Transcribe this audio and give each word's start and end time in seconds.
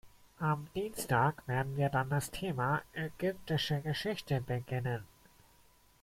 Am 0.39 0.65
Dienstag 0.73 1.47
werden 1.47 1.77
wir 1.77 1.89
dann 1.89 2.09
das 2.09 2.31
Thema 2.31 2.81
ägyptische 2.93 3.81
Geschichte 3.81 4.41
beginnen. 4.41 5.05